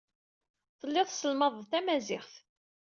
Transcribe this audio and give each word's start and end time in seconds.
Tellid 0.79 1.07
tesselmaded 1.07 1.65
tamaziɣt. 1.71 2.33